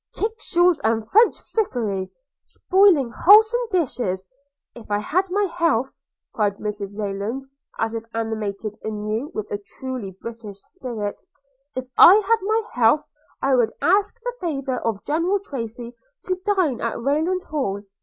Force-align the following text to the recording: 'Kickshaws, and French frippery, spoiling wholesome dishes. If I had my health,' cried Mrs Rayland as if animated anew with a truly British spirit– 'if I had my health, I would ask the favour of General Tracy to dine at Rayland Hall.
'Kickshaws, 0.15 0.79
and 0.83 1.07
French 1.07 1.37
frippery, 1.53 2.11
spoiling 2.41 3.11
wholesome 3.11 3.59
dishes. 3.69 4.25
If 4.73 4.89
I 4.89 4.97
had 4.97 5.29
my 5.29 5.43
health,' 5.43 5.93
cried 6.33 6.57
Mrs 6.57 6.97
Rayland 6.97 7.45
as 7.77 7.93
if 7.93 8.03
animated 8.15 8.79
anew 8.83 9.29
with 9.35 9.51
a 9.51 9.59
truly 9.59 10.09
British 10.19 10.57
spirit– 10.63 11.21
'if 11.75 11.85
I 11.99 12.15
had 12.15 12.39
my 12.41 12.63
health, 12.73 13.03
I 13.43 13.53
would 13.53 13.73
ask 13.79 14.19
the 14.21 14.33
favour 14.41 14.79
of 14.79 15.05
General 15.05 15.39
Tracy 15.39 15.95
to 16.23 16.35
dine 16.47 16.81
at 16.81 16.97
Rayland 16.99 17.43
Hall. 17.43 17.83